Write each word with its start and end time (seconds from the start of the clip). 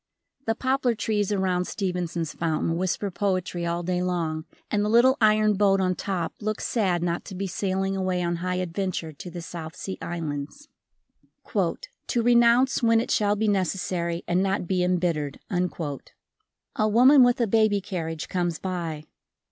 The 0.47 0.55
poplar 0.55 0.95
trees 0.95 1.31
around 1.31 1.65
Stevenson's 1.67 2.33
fountain 2.33 2.75
whisper 2.75 3.11
poetry 3.11 3.67
all 3.67 3.83
day 3.83 4.01
long 4.01 4.45
and 4.71 4.83
the 4.83 4.89
little 4.89 5.15
iron 5.21 5.53
boat 5.53 5.79
on 5.79 5.93
top 5.93 6.33
looks 6.41 6.65
sad 6.65 7.03
not 7.03 7.23
to 7.25 7.35
be 7.35 7.45
sailing 7.45 7.95
away 7.95 8.23
on 8.23 8.37
high 8.37 8.55
adventure 8.55 9.13
to 9.13 9.29
the 9.29 9.43
South 9.43 9.75
Sea 9.75 9.99
islands. 10.01 10.67
"To 11.53 12.23
renounce 12.23 12.81
when 12.81 12.99
it 12.99 13.11
shall 13.11 13.35
be 13.35 13.47
necessary 13.47 14.23
and 14.27 14.41
not 14.41 14.65
be 14.65 14.83
embittered." 14.83 15.39
A 15.51 16.87
woman 16.89 17.21
with 17.21 17.39
a 17.39 17.45
baby 17.45 17.79
carriage 17.79 18.27
comes 18.27 18.57
by. 18.57 19.03